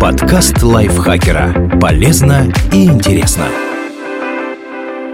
Подкаст 0.00 0.62
лайфхакера. 0.62 1.78
Полезно 1.80 2.52
и 2.72 2.84
интересно. 2.84 3.46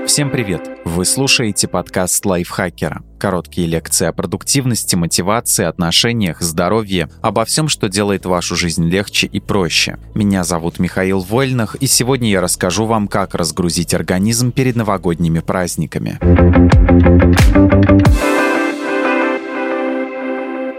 Всем 0.06 0.30
привет! 0.30 0.68
Вы 0.84 1.06
слушаете 1.06 1.66
подкаст 1.66 2.24
лайфхакера. 2.26 3.02
Короткие 3.18 3.66
лекции 3.66 4.06
о 4.06 4.12
продуктивности, 4.12 4.94
мотивации, 4.94 5.64
отношениях, 5.64 6.42
здоровье, 6.42 7.08
обо 7.22 7.46
всем, 7.46 7.68
что 7.68 7.88
делает 7.88 8.26
вашу 8.26 8.56
жизнь 8.56 8.84
легче 8.88 9.26
и 9.26 9.40
проще. 9.40 9.98
Меня 10.14 10.44
зовут 10.44 10.78
Михаил 10.78 11.20
Вольных, 11.20 11.76
и 11.76 11.86
сегодня 11.86 12.28
я 12.30 12.42
расскажу 12.42 12.84
вам, 12.84 13.08
как 13.08 13.34
разгрузить 13.34 13.94
организм 13.94 14.52
перед 14.52 14.76
новогодними 14.76 15.40
праздниками. 15.40 16.18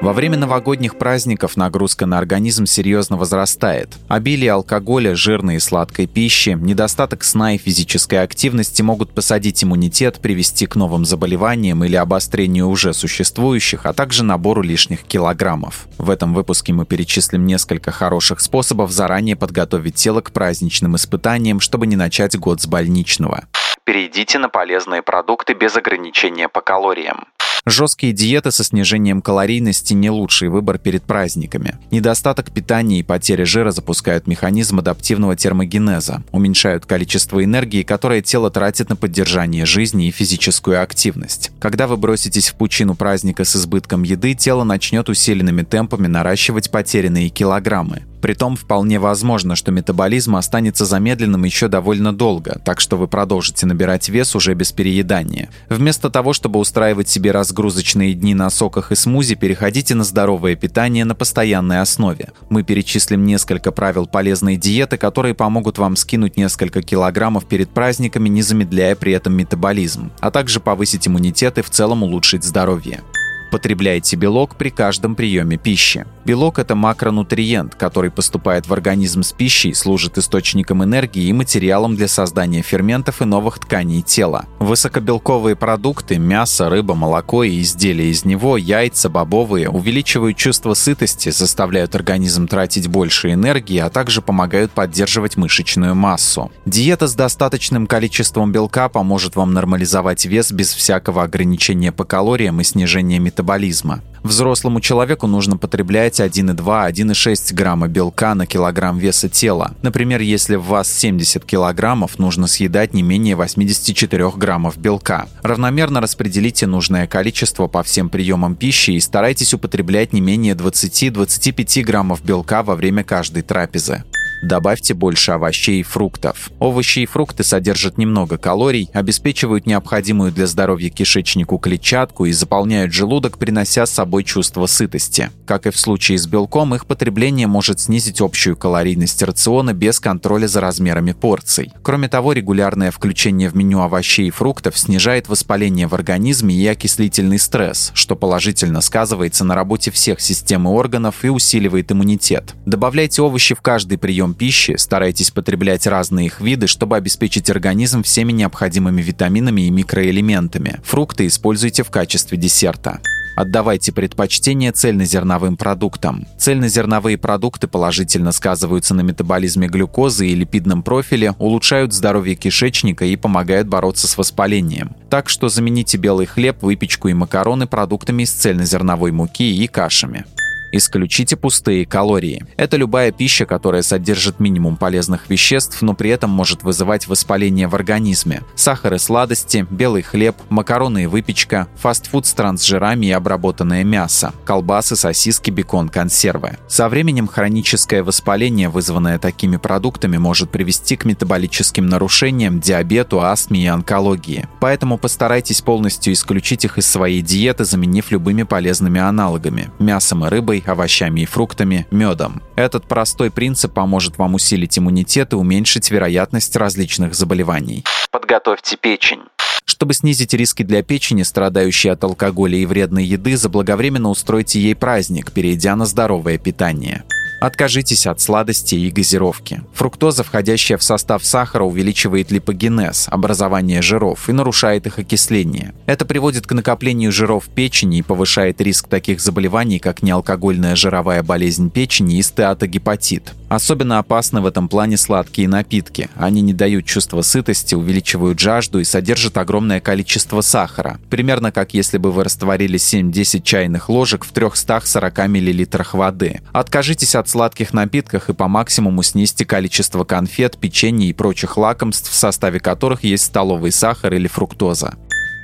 Во 0.08 0.14
время 0.14 0.38
новогодних 0.38 0.98
праздников 0.98 1.58
нагрузка 1.58 2.06
на 2.06 2.18
организм 2.18 2.66
серьезно 2.66 3.18
возрастает. 3.18 3.90
Обилие 4.08 4.54
алкоголя, 4.54 5.16
жирной 5.16 5.58
и 5.58 5.60
сладкой 5.60 6.08
пищи, 6.08 6.52
недостаток 6.52 7.26
сна 7.26 7.56
и 7.56 7.58
физической 7.58 8.24
активности 8.24 8.82
могут 8.82 9.14
посадить 9.14 9.66
иммунитет, 9.66 10.22
привести 10.22 10.66
к 10.66 10.78
новым 10.78 11.04
заболеваниям 11.04 11.84
или 11.84 11.98
обострению 11.98 12.70
уже 12.70 12.94
существующих, 12.94 13.86
а 13.86 13.92
также 13.92 14.24
набору 14.24 14.62
лишних 14.62 15.04
килограммов. 15.04 15.88
В 15.98 16.10
этом 16.10 16.34
выпуске 16.34 16.72
мы 16.72 16.86
перечислим 16.86 17.46
несколько 17.46 17.92
хороших 17.92 18.40
способов 18.40 18.92
заранее 18.92 19.36
подготовить 19.36 19.96
тело 19.96 20.22
к 20.22 20.32
праздничным 20.32 20.96
испытаниям, 20.96 21.60
чтобы 21.60 21.86
не 21.86 21.98
начать 21.98 22.40
год 22.40 22.62
с 22.62 22.66
больничного. 22.66 23.44
Перейдите 23.84 24.40
на 24.40 24.48
полезные 24.48 25.02
продукты 25.02 25.54
без 25.54 25.76
ограничения 25.76 26.48
по 26.48 26.62
калориям. 26.62 27.26
Жесткие 27.70 28.14
диеты 28.14 28.52
со 28.52 28.64
снижением 28.64 29.22
калорийности 29.22 29.92
не 29.92 30.10
лучший 30.10 30.48
выбор 30.48 30.78
перед 30.78 31.04
праздниками. 31.04 31.76
Недостаток 31.92 32.50
питания 32.50 33.02
и 33.02 33.04
потеря 33.04 33.44
жира 33.44 33.72
запускают 33.72 34.26
механизм 34.26 34.80
адаптивного 34.80 35.36
термогенеза, 35.36 36.24
уменьшают 36.32 36.86
количество 36.86 37.44
энергии, 37.44 37.84
которое 37.84 38.22
тело 38.22 38.50
тратит 38.50 38.88
на 38.88 38.96
поддержание 38.96 39.66
жизни 39.66 40.08
и 40.08 40.12
физическую 40.12 40.82
активность. 40.82 41.52
Когда 41.60 41.88
вы 41.88 41.98
броситесь 41.98 42.48
в 42.48 42.56
пучину 42.56 42.96
праздника 42.96 43.44
с 43.44 43.54
избытком 43.58 44.04
еды, 44.04 44.34
тело 44.34 44.64
начнет 44.64 45.10
усиленными 45.10 45.64
темпами 45.64 46.08
наращивать 46.08 46.72
потерянные 46.72 47.28
килограммы. 47.28 48.04
Притом 48.28 48.58
вполне 48.58 49.00
возможно, 49.00 49.56
что 49.56 49.72
метаболизм 49.72 50.36
останется 50.36 50.84
замедленным 50.84 51.46
еще 51.46 51.70
довольно 51.70 52.12
долго, 52.12 52.60
так 52.66 52.82
что 52.82 52.98
вы 52.98 53.08
продолжите 53.08 53.66
набирать 53.66 54.10
вес 54.10 54.36
уже 54.36 54.54
без 54.54 54.74
переедания. 54.74 55.48
Вместо 55.70 56.10
того, 56.10 56.34
чтобы 56.34 56.60
устраивать 56.60 57.08
себе 57.08 57.32
разгрузочные 57.32 58.14
дни 58.14 58.36
на 58.36 58.50
соках 58.50 58.92
и 58.92 58.96
смузи, 58.96 59.36
переходите 59.36 59.96
на 59.96 60.04
здоровое 60.04 60.58
питание 60.58 61.06
на 61.06 61.16
постоянной 61.16 61.80
основе. 61.80 62.34
Мы 62.50 62.64
перечислим 62.64 63.24
несколько 63.24 63.72
правил 63.72 64.08
полезной 64.08 64.58
диеты, 64.58 64.98
которые 64.98 65.34
помогут 65.34 65.78
вам 65.78 65.96
скинуть 65.96 66.36
несколько 66.36 66.82
килограммов 66.82 67.46
перед 67.46 67.70
праздниками, 67.70 68.28
не 68.28 68.42
замедляя 68.42 68.98
при 68.98 69.14
этом 69.14 69.38
метаболизм, 69.38 70.12
а 70.20 70.32
также 70.32 70.60
повысить 70.60 71.08
иммунитет 71.08 71.60
и 71.60 71.62
в 71.62 71.70
целом 71.70 72.04
улучшить 72.04 72.44
здоровье. 72.44 73.04
Потребляйте 73.50 74.18
белок 74.18 74.56
при 74.56 74.70
каждом 74.70 75.16
приеме 75.16 75.58
пищи. 75.58 76.06
Белок– 76.26 76.60
это 76.60 76.76
макронутриент, 76.76 77.76
который 77.76 78.12
поступает 78.12 78.68
в 78.68 78.74
организм 78.74 79.24
с 79.24 79.32
пищей, 79.32 79.74
служит 79.74 80.18
источником 80.18 80.84
энергии 80.84 81.24
и 81.24 81.32
материалом 81.34 81.96
для 81.96 82.10
создания 82.10 82.62
ферментов 82.62 83.22
и 83.22 83.26
новых 83.26 83.60
тканей 83.60 84.02
тела. 84.02 84.46
Высокобелковые 84.60 85.56
продукты– 85.56 86.18
мясо, 86.20 86.70
рыба, 86.70 86.96
молоко 86.96 87.46
и 87.46 87.62
изделия 87.62 88.12
из 88.12 88.26
него, 88.26 88.58
яйца, 88.58 89.08
бобовые– 89.08 89.70
увеличивают 89.78 90.36
чувство 90.36 90.74
сытости, 90.74 91.30
заставляют 91.30 91.96
организм 91.96 92.48
тратить 92.48 92.88
больше 92.88 93.32
энергии, 93.32 93.78
а 93.78 93.90
также 93.90 94.22
помогают 94.22 94.72
поддерживать 94.72 95.38
мышечную 95.38 95.96
массу. 95.96 96.52
Диета 96.66 97.08
с 97.08 97.16
достаточным 97.16 97.88
количеством 97.88 98.52
белка 98.52 98.90
поможет 98.90 99.38
вам 99.38 99.54
нормализовать 99.54 100.26
вес 100.26 100.52
без 100.52 100.74
всякого 100.74 101.24
ограничения 101.24 101.94
по 101.94 102.04
калориям 102.04 102.60
и 102.60 102.66
снижения 102.66 103.20
метаболизма 103.20 103.37
метаболизма. 103.38 104.02
Взрослому 104.24 104.82
человеку 104.82 105.28
нужно 105.28 105.58
потреблять 105.58 106.20
1,2-1,6 106.20 107.54
грамма 107.54 107.88
белка 107.88 108.34
на 108.36 108.46
килограмм 108.46 108.98
веса 108.98 109.30
тела. 109.30 109.76
Например, 109.84 110.22
если 110.22 110.56
в 110.56 110.64
вас 110.64 110.92
70 110.92 111.46
килограммов, 111.46 112.20
нужно 112.20 112.48
съедать 112.48 112.94
не 112.94 113.04
менее 113.04 113.36
84 113.36 114.32
граммов 114.32 114.78
белка. 114.78 115.28
Равномерно 115.44 116.02
распределите 116.02 116.68
нужное 116.68 117.08
количество 117.08 117.68
по 117.68 117.84
всем 117.84 118.10
приемам 118.10 118.56
пищи 118.56 118.92
и 118.92 119.00
старайтесь 119.00 119.54
употреблять 119.54 120.14
не 120.14 120.20
менее 120.22 120.56
20-25 120.56 121.84
граммов 121.84 122.24
белка 122.24 122.64
во 122.64 122.76
время 122.76 123.04
каждой 123.04 123.44
трапезы. 123.44 124.04
Добавьте 124.42 124.94
больше 124.94 125.32
овощей 125.32 125.80
и 125.80 125.84
фруктов. 125.84 126.52
Овощи 126.60 127.00
и 127.00 127.06
фрукты 127.06 127.44
содержат 127.44 127.98
немного 127.98 128.38
калорий, 128.38 128.90
обеспечивают 128.94 129.66
необходимую 129.66 130.32
для 130.32 130.46
здоровья 130.46 130.90
кишечнику 130.90 131.58
клетчатку 131.58 132.26
и 132.26 132.32
заполняют 132.32 132.94
желудок, 132.94 133.38
принося 133.38 133.86
с 133.86 133.92
собой 133.92 134.24
чувство 134.24 134.68
сытости. 134.68 135.32
Как 135.46 135.66
и 135.66 135.72
в 135.72 135.80
случае 135.80 136.20
с 136.20 136.28
белком, 136.28 136.76
их 136.76 136.86
потребление 136.86 137.48
может 137.48 137.80
снизить 137.80 138.22
общую 138.22 138.56
калорийность 138.56 139.24
рациона 139.24 139.74
без 139.74 140.00
контроля 140.00 140.48
за 140.48 140.62
размерами 140.62 141.14
порций. 141.14 141.72
Кроме 141.82 142.08
того, 142.08 142.34
регулярное 142.34 142.92
включение 142.92 143.50
в 143.50 143.56
меню 143.56 143.82
овощей 143.82 144.28
и 144.28 144.32
фруктов 144.32 144.78
снижает 144.78 145.30
воспаление 145.30 145.88
в 145.88 145.96
организме 145.96 146.54
и 146.56 146.68
окислительный 146.68 147.40
стресс, 147.40 147.92
что 147.96 148.16
положительно 148.16 148.82
сказывается 148.82 149.44
на 149.44 149.56
работе 149.56 149.90
всех 149.90 150.22
систем 150.22 150.68
и 150.68 150.72
органов 150.72 151.26
и 151.26 151.30
усиливает 151.30 151.92
иммунитет. 151.92 152.54
Добавляйте 152.66 153.22
овощи 153.22 153.56
в 153.56 153.62
каждый 153.62 153.98
прием 153.98 154.27
прием 154.28 154.34
пищи 154.34 154.76
старайтесь 154.78 155.32
потреблять 155.32 155.88
разные 155.88 156.28
их 156.28 156.42
виды, 156.42 156.68
чтобы 156.68 156.98
обеспечить 156.98 157.50
организм 157.50 158.04
всеми 158.04 158.32
необходимыми 158.32 159.02
витаминами 159.02 159.62
и 159.62 159.72
микроэлементами. 159.72 160.80
Фрукты 160.84 161.28
используйте 161.28 161.84
в 161.84 161.90
качестве 161.90 162.38
десерта. 162.38 163.00
Отдавайте 163.36 163.92
предпочтение 163.92 164.72
цельнозерновым 164.72 165.58
продуктам. 165.58 166.26
Цельнозерновые 166.40 167.20
продукты 167.20 167.68
положительно 167.68 168.32
сказываются 168.32 168.96
на 168.96 169.02
метаболизме 169.02 169.68
глюкозы 169.68 170.28
и 170.28 170.34
липидном 170.34 170.82
профиле, 170.82 171.36
улучшают 171.38 171.94
здоровье 171.94 172.36
кишечника 172.36 173.06
и 173.06 173.16
помогают 173.16 173.68
бороться 173.68 174.08
с 174.08 174.18
воспалением. 174.18 174.96
Так 175.12 175.30
что 175.30 175.50
замените 175.50 175.98
белый 176.00 176.26
хлеб, 176.26 176.64
выпечку 176.64 177.10
и 177.10 177.14
макароны 177.14 177.68
продуктами 177.68 178.24
из 178.24 178.32
цельнозерновой 178.32 179.12
муки 179.12 179.56
и 179.64 179.68
кашами. 179.68 180.26
Исключите 180.72 181.36
пустые 181.36 181.86
калории. 181.86 182.46
Это 182.58 182.78
любая 182.78 183.12
пища, 183.12 183.46
которая 183.46 183.82
содержит 183.82 184.40
минимум 184.40 184.76
полезных 184.76 185.30
веществ, 185.30 185.82
но 185.82 185.94
при 185.94 186.10
этом 186.10 186.30
может 186.30 186.64
вызывать 186.64 187.08
воспаление 187.08 187.68
в 187.68 187.76
организме. 187.76 188.44
Сахар 188.56 188.96
и 188.96 188.98
сладости, 188.98 189.66
белый 189.70 190.02
хлеб, 190.02 190.36
макароны 190.50 191.04
и 191.04 191.06
выпечка, 191.08 191.68
фастфуд 191.76 192.26
с 192.26 192.34
трансжирами 192.34 193.08
и 193.08 193.12
обработанное 193.12 193.84
мясо, 193.84 194.34
колбасы, 194.46 194.96
сосиски, 194.96 195.52
бекон, 195.52 195.90
консервы. 195.90 196.58
Со 196.68 196.90
временем 196.90 197.28
хроническое 197.28 198.04
воспаление, 198.04 198.70
вызванное 198.70 199.20
такими 199.20 199.58
продуктами, 199.58 200.18
может 200.18 200.50
привести 200.52 200.96
к 200.96 201.06
метаболическим 201.06 201.86
нарушениям, 201.88 202.60
диабету, 202.60 203.22
астме 203.22 203.64
и 203.64 203.68
онкологии. 203.68 204.48
Поэтому 204.60 204.98
постарайтесь 204.98 205.62
полностью 205.62 206.14
исключить 206.14 206.66
их 206.66 206.78
из 206.78 206.88
своей 206.88 207.22
диеты, 207.22 207.64
заменив 207.64 208.12
любыми 208.12 208.44
полезными 208.44 209.00
аналогами– 209.00 209.72
мясом 209.80 210.26
и 210.26 210.30
рыбой, 210.30 210.57
рыбой, 210.58 210.72
овощами 210.72 211.22
и 211.22 211.26
фруктами, 211.26 211.88
медом. 211.92 212.42
Этот 212.56 212.88
простой 212.88 213.32
принцип 213.32 213.74
поможет 213.74 214.18
вам 214.18 214.36
усилить 214.36 214.78
иммунитет 214.78 215.34
и 215.34 215.36
уменьшить 215.36 215.92
вероятность 215.92 216.56
различных 216.56 217.14
заболеваний. 217.14 217.84
Подготовьте 218.12 218.78
печень. 218.78 219.22
Чтобы 219.66 219.94
снизить 219.94 220.34
риски 220.34 220.64
для 220.64 220.82
печени, 220.82 221.24
страдающей 221.24 221.92
от 221.92 222.04
алкоголя 222.04 222.58
и 222.58 222.66
вредной 222.66 223.04
еды, 223.04 223.36
заблаговременно 223.36 224.10
устройте 224.10 224.60
ей 224.60 224.76
праздник, 224.76 225.32
перейдя 225.32 225.76
на 225.76 225.86
здоровое 225.86 226.38
питание. 226.38 227.04
Откажитесь 227.40 228.08
от 228.08 228.20
сладости 228.20 228.76
и 228.76 228.90
газировки. 228.90 229.62
Фруктоза, 229.74 230.24
входящая 230.24 230.78
в 230.78 230.84
состав 230.84 231.24
сахара, 231.24 231.64
увеличивает 231.64 232.32
липогенез, 232.32 233.08
образование 233.10 233.82
жиров 233.82 234.28
и 234.28 234.32
нарушает 234.34 234.88
их 234.88 234.98
окисление. 234.98 235.74
Это 235.86 236.06
приводит 236.06 236.48
к 236.48 236.54
накоплению 236.54 237.12
жиров 237.12 237.46
в 237.46 237.50
печени 237.50 238.00
и 238.00 238.02
повышает 238.02 238.60
риск 238.60 238.88
таких 238.88 239.22
заболеваний, 239.22 239.80
как 239.80 240.02
неалкогольная 240.02 240.76
жировая 240.76 241.22
болезнь 241.22 241.70
печени 241.70 242.18
и 242.18 242.24
стеатогепатит. 242.24 243.34
Особенно 243.50 244.00
опасны 244.00 244.42
в 244.42 244.46
этом 244.46 244.68
плане 244.68 244.98
сладкие 244.98 245.48
напитки. 245.48 246.10
Они 246.16 246.42
не 246.42 246.54
дают 246.54 246.86
чувства 246.86 247.22
сытости, 247.22 247.76
увеличивают 247.76 248.40
жажду 248.40 248.80
и 248.80 248.84
содержат 248.84 249.38
огромное 249.38 249.80
количество 249.80 250.42
сахара. 250.42 251.00
Примерно 251.10 251.52
как 251.52 251.74
если 251.74 251.98
бы 251.98 252.12
вы 252.12 252.26
растворили 252.26 252.78
7-10 252.78 253.42
чайных 253.44 253.90
ложек 253.90 254.26
в 254.26 254.32
340 254.32 255.18
мл 255.30 255.68
воды. 255.94 256.42
Откажитесь 256.52 257.16
от 257.16 257.30
сладких 257.30 257.74
напитках 257.74 258.30
и 258.30 258.34
по 258.34 258.48
максимуму 258.48 259.02
снизьте 259.04 259.46
количество 259.46 260.04
конфет, 260.04 260.58
печенья 260.58 261.08
и 261.08 261.14
прочих 261.14 261.58
лакомств, 261.58 262.12
в 262.12 262.16
составе 262.16 262.60
которых 262.60 263.04
есть 263.04 263.26
столовый 263.26 263.72
сахар 263.72 264.14
или 264.14 264.28
фруктоза. 264.28 264.96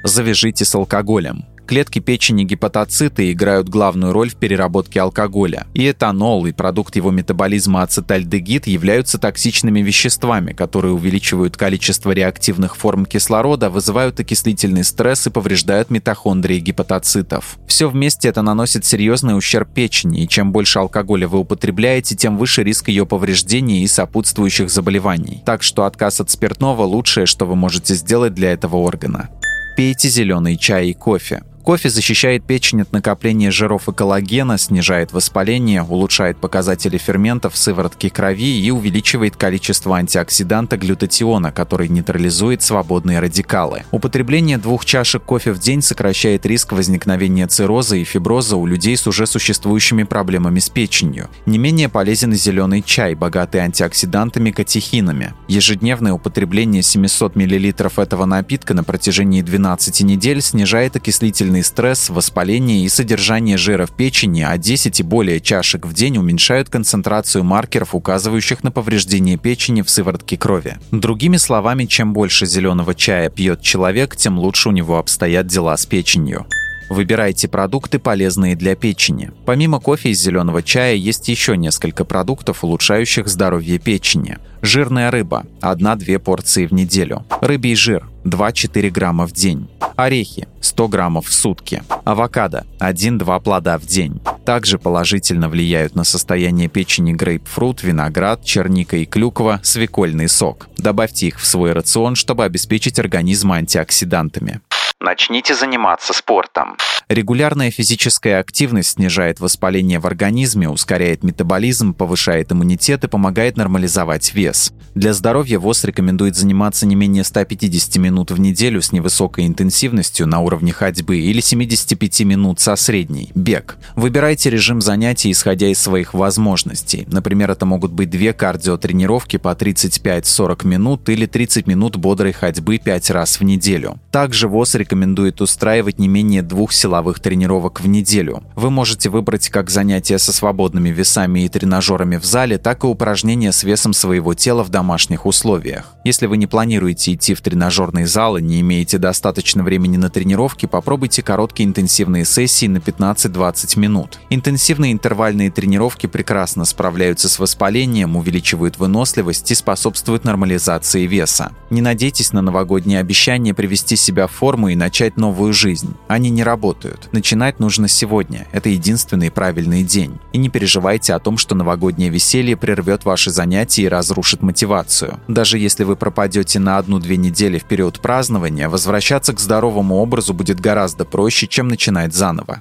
Завяжите 0.04 0.66
с 0.66 0.76
алкоголем. 0.76 1.46
Клетки 1.66 2.00
печени 2.00 2.44
гепатоциты 2.44 3.32
играют 3.32 3.70
главную 3.70 4.12
роль 4.12 4.30
в 4.30 4.36
переработке 4.36 5.00
алкоголя. 5.00 5.66
И 5.74 5.90
этанол, 5.90 6.46
и 6.46 6.52
продукт 6.52 6.96
его 6.98 7.10
метаболизма 7.10 7.84
ацетальдегид 7.84 8.68
являются 8.68 9.18
токсичными 9.18 9.80
веществами, 9.80 10.52
которые 10.52 10.94
увеличивают 10.94 11.56
количество 11.56 12.12
реактивных 12.12 12.76
форм 12.76 13.06
кислорода, 13.06 13.70
вызывают 13.70 14.20
окислительный 14.20 14.84
стресс 14.84 15.26
и 15.26 15.30
повреждают 15.30 15.90
митохондрии 15.90 16.60
гепатоцитов. 16.60 17.58
Все 17.66 17.90
вместе 17.90 18.28
это 18.28 18.42
наносит 18.42 18.86
серьезный 18.86 19.38
ущерб 19.38 19.74
печени, 19.74 20.24
и 20.24 20.28
чем 20.28 20.52
больше 20.52 20.80
алкоголя 20.80 21.28
вы 21.28 21.40
употребляете, 21.40 22.16
тем 22.16 22.38
выше 22.38 22.64
риск 22.64 22.90
ее 22.90 23.06
повреждения 23.06 23.84
и 23.84 23.88
сопутствующих 23.88 24.70
заболеваний. 24.70 25.42
Так 25.46 25.64
что 25.64 25.86
отказ 25.86 26.20
от 26.20 26.30
спиртного– 26.30 26.84
лучшее, 26.84 27.26
что 27.26 27.46
вы 27.46 27.56
можете 27.56 27.96
сделать 27.96 28.34
для 28.34 28.52
этого 28.52 28.78
органа. 28.78 29.30
Пейте 29.78 30.10
зеленый 30.10 30.58
чай 30.58 30.90
и 30.90 30.94
кофе. 30.94 31.42
Кофе 31.64 31.90
защищает 31.90 32.44
печень 32.44 32.82
от 32.82 32.92
накопления 32.92 33.50
жиров 33.50 33.88
и 33.88 33.94
коллагена, 33.94 34.58
снижает 34.58 35.14
воспаление, 35.14 35.82
улучшает 35.82 36.38
показатели 36.38 36.98
ферментов 36.98 37.54
в 37.54 37.58
сыворотке 37.58 38.10
крови 38.10 38.60
и 38.60 38.70
увеличивает 38.70 39.38
количество 39.38 39.96
антиоксиданта 39.96 40.76
глютатиона, 40.76 41.54
который 41.54 41.88
нейтрализует 41.88 42.62
свободные 42.62 43.22
радикалы. 43.22 43.84
Употребление 43.92 44.58
двух 44.58 44.84
чашек 44.84 45.24
кофе 45.24 45.54
в 45.54 45.60
день 45.60 45.82
сокращает 45.82 46.46
риск 46.46 46.74
возникновения 46.74 47.48
цирроза 47.48 47.96
и 47.96 48.04
фиброза 48.04 48.58
у 48.58 48.66
людей 48.66 48.98
с 48.98 49.08
уже 49.08 49.26
существующими 49.26 50.04
проблемами 50.04 50.60
с 50.60 50.70
печенью. 50.70 51.30
Не 51.46 51.60
менее 51.60 51.88
полезен 51.88 52.34
и 52.34 52.36
зеленый 52.36 52.82
чай, 52.82 53.16
богатый 53.16 53.62
антиоксидантами 53.62 54.52
катехинами. 54.52 55.34
Ежедневное 55.48 56.12
употребление 56.12 56.84
700 56.84 57.38
мл 57.38 57.54
этого 58.02 58.26
напитка 58.26 58.74
на 58.74 58.84
протяжении 58.84 59.42
12 59.42 60.02
недель 60.02 60.42
снижает 60.42 60.98
окислительный 60.98 61.53
длительный 61.54 61.64
стресс, 61.64 62.10
воспаление 62.10 62.84
и 62.84 62.90
содержание 62.90 63.58
жира 63.58 63.86
в 63.86 63.92
печени, 63.92 64.42
а 64.42 64.58
10 64.58 65.00
и 65.00 65.04
более 65.04 65.40
чашек 65.40 65.86
в 65.86 65.94
день 65.94 66.18
уменьшают 66.18 66.70
концентрацию 66.70 67.44
маркеров, 67.44 67.94
указывающих 67.94 68.64
на 68.64 68.72
повреждение 68.72 69.38
печени 69.38 69.82
в 69.84 69.90
сыворотке 69.90 70.38
крови. 70.38 70.78
Другими 70.92 71.38
словами, 71.38 71.86
чем 71.86 72.14
больше 72.14 72.46
зеленого 72.46 72.96
чая 72.96 73.30
пьет 73.30 73.62
человек, 73.62 74.16
тем 74.16 74.40
лучше 74.40 74.70
у 74.70 74.72
него 74.72 74.98
обстоят 74.98 75.48
дела 75.48 75.78
с 75.78 75.86
печенью. 75.86 76.46
Выбирайте 76.94 77.48
продукты, 77.48 77.98
полезные 77.98 78.56
для 78.56 78.76
печени. 78.76 79.32
Помимо 79.48 79.80
кофе 79.80 80.12
и 80.12 80.14
зеленого 80.14 80.62
чая 80.62 80.94
есть 80.94 81.28
еще 81.28 81.58
несколько 81.58 82.06
продуктов, 82.06 82.64
улучшающих 82.64 83.28
здоровье 83.28 83.80
печени. 83.80 84.38
Жирная 84.62 85.10
рыба– 85.10 85.44
1-2 85.62 86.20
порции 86.20 86.68
в 86.68 86.72
неделю. 86.72 87.26
Рыбий 87.42 87.74
жир– 87.74 88.08
2-4 88.26 88.92
грамма 88.92 89.26
в 89.26 89.32
день. 89.32 89.72
Орехи– 89.96 90.48
100 90.62 90.88
граммов 90.88 91.26
в 91.26 91.34
сутки. 91.34 91.82
Авокадо– 92.06 92.68
1-2 92.80 93.42
плода 93.42 93.80
в 93.80 93.88
день. 93.88 94.22
Также 94.46 94.78
положительно 94.78 95.50
влияют 95.50 95.96
на 95.96 96.04
состояние 96.04 96.68
печени 96.70 97.14
грейпфрут, 97.14 97.82
виноград, 97.82 98.46
черника 98.46 98.98
и 98.98 99.06
клюква, 99.06 99.60
свекольный 99.64 100.30
сок. 100.30 100.68
Добавьте 100.78 101.26
их 101.26 101.40
в 101.40 101.48
свой 101.48 101.72
рацион, 101.72 102.14
чтобы 102.14 102.44
обеспечить 102.46 103.00
организм 103.00 103.52
антиоксидантами. 103.52 104.62
Начните 105.04 105.54
заниматься 105.54 106.14
спортом. 106.14 106.78
Регулярная 107.10 107.72
физическая 107.72 108.40
активность 108.40 108.92
снижает 108.92 109.42
воспаление 109.42 110.00
в 110.00 110.08
организме, 110.08 110.70
ускоряет 110.70 111.24
метаболизм, 111.24 111.94
повышает 111.94 112.54
иммунитет 112.54 113.04
и 113.04 113.10
помогает 113.10 113.58
нормализовать 113.58 114.34
вес. 114.34 114.72
Для 114.96 115.14
здоровья 115.14 115.60
ВОЗ 115.60 115.84
рекомендует 115.84 116.38
заниматься 116.38 116.86
не 116.86 116.96
менее 116.96 117.26
150 117.26 117.98
минут 117.98 118.32
в 118.32 118.40
неделю 118.40 118.82
с 118.82 118.94
невысокой 118.94 119.46
интенсивностью 119.46 120.26
на 120.26 120.40
уровне 120.40 120.72
ходьбы 120.72 121.18
или 121.18 121.42
75 121.42 122.22
минут 122.22 122.62
со 122.62 122.78
средней– 122.78 123.30
бег. 123.36 123.78
Выбирайте 123.98 124.50
режим 124.50 124.80
занятий, 124.80 125.32
исходя 125.32 125.68
из 125.68 125.80
своих 125.80 126.14
возможностей. 126.14 127.06
Например, 127.12 127.52
это 127.52 127.66
могут 127.66 127.92
быть 127.92 128.10
две 128.10 128.32
кардиотренировки 128.32 129.36
по 129.36 129.50
35-40 129.50 130.66
минут 130.66 131.10
или 131.10 131.26
30 131.26 131.68
минут 131.68 131.98
бодрой 131.98 132.32
ходьбы 132.32 132.78
5 132.78 133.10
раз 133.10 133.42
в 133.42 133.44
неделю. 133.44 134.00
Также 134.10 134.48
ВОЗ 134.48 134.76
рекомендует 134.76 134.93
рекомендует 134.94 135.42
устраивать 135.42 135.98
не 135.98 136.08
менее 136.08 136.44
двух 136.44 136.72
силовых 136.72 137.20
тренировок 137.20 137.82
в 137.82 137.88
неделю. 137.88 138.44
Вы 138.56 138.70
можете 138.70 139.10
выбрать 139.10 139.50
как 139.50 139.72
занятия 139.72 140.20
со 140.20 140.32
свободными 140.32 140.90
весами 140.90 141.46
и 141.46 141.50
тренажерами 141.50 142.18
в 142.18 142.26
зале, 142.26 142.60
так 142.60 142.84
и 142.84 142.88
упражнения 142.88 143.52
с 143.52 143.64
весом 143.64 143.94
своего 143.94 144.36
тела 144.36 144.64
в 144.64 144.70
домашних 144.70 145.26
условиях. 145.26 145.96
Если 146.04 146.28
вы 146.28 146.38
не 146.38 146.46
планируете 146.46 147.14
идти 147.14 147.34
в 147.34 147.42
тренажерный 147.42 148.06
зал 148.06 148.38
и 148.38 148.42
не 148.42 148.62
имеете 148.62 149.00
достаточно 149.00 149.64
времени 149.64 149.98
на 149.98 150.12
тренировки, 150.12 150.68
попробуйте 150.68 151.24
короткие 151.24 151.68
интенсивные 151.68 152.24
сессии 152.24 152.68
на 152.68 152.78
15-20 152.78 153.80
минут. 153.80 154.20
Интенсивные 154.30 154.92
интервальные 154.92 155.50
тренировки 155.50 156.06
прекрасно 156.06 156.66
справляются 156.66 157.30
с 157.30 157.40
воспалением, 157.40 158.16
увеличивают 158.16 158.78
выносливость 158.78 159.50
и 159.50 159.56
способствуют 159.56 160.24
нормализации 160.24 161.08
веса. 161.08 161.52
Не 161.72 161.82
надейтесь 161.82 162.32
на 162.32 162.44
новогодние 162.44 163.00
обещания 163.00 163.56
привести 163.56 163.96
себя 163.96 164.28
в 164.28 164.32
форму 164.32 164.72
и 164.74 164.76
начать 164.76 165.18
новую 165.18 165.54
жизнь. 165.54 165.96
Они 166.08 166.30
не 166.30 166.44
работают. 166.44 167.10
Начинать 167.12 167.60
нужно 167.60 167.88
сегодня. 167.88 168.48
Это 168.52 168.70
единственный 168.70 169.32
правильный 169.32 169.84
день. 169.84 170.20
И 170.34 170.38
не 170.38 170.50
переживайте 170.50 171.14
о 171.14 171.20
том, 171.20 171.38
что 171.38 171.56
новогоднее 171.56 172.10
веселье 172.10 172.58
прервет 172.58 173.06
ваши 173.06 173.32
занятия 173.32 173.84
и 173.84 173.88
разрушит 173.88 174.42
мотивацию. 174.42 175.20
Даже 175.28 175.58
если 175.58 175.84
вы 175.84 175.96
пропадете 175.96 176.60
на 176.60 176.78
одну-две 176.78 177.18
недели 177.18 177.58
в 177.58 177.66
период 177.66 178.00
празднования, 178.00 178.68
возвращаться 178.68 179.34
к 179.34 179.40
здоровому 179.40 179.96
образу 179.96 180.34
будет 180.34 180.60
гораздо 180.60 181.06
проще, 181.06 181.48
чем 181.48 181.68
начинать 181.68 182.14
заново. 182.14 182.60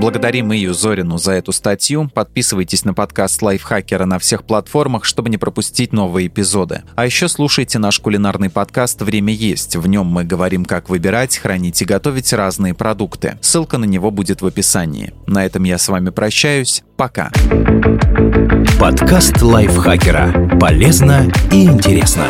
Благодарим 0.00 0.50
Ию 0.50 0.72
Зорину 0.72 1.18
за 1.18 1.32
эту 1.32 1.52
статью. 1.52 2.10
Подписывайтесь 2.14 2.86
на 2.86 2.94
подкаст 2.94 3.42
Лайфхакера 3.42 4.06
на 4.06 4.18
всех 4.18 4.44
платформах, 4.44 5.04
чтобы 5.04 5.28
не 5.28 5.36
пропустить 5.36 5.92
новые 5.92 6.28
эпизоды. 6.28 6.84
А 6.96 7.04
еще 7.04 7.28
слушайте 7.28 7.78
наш 7.78 7.98
кулинарный 8.00 8.48
подкаст 8.48 9.02
«Время 9.02 9.34
есть». 9.34 9.76
В 9.76 9.86
нем 9.86 10.06
мы 10.06 10.24
говорим, 10.24 10.64
как 10.64 10.88
выбирать, 10.88 11.36
хранить 11.36 11.82
и 11.82 11.84
готовить 11.84 12.32
разные 12.32 12.72
продукты. 12.72 13.36
Ссылка 13.42 13.76
на 13.76 13.84
него 13.84 14.10
будет 14.10 14.40
в 14.40 14.46
описании. 14.46 15.12
На 15.26 15.44
этом 15.44 15.64
я 15.64 15.76
с 15.76 15.86
вами 15.86 16.08
прощаюсь. 16.08 16.82
Пока. 16.96 17.30
Подкаст 18.80 19.42
Лайфхакера. 19.42 20.58
Полезно 20.58 21.30
и 21.52 21.64
интересно. 21.64 22.24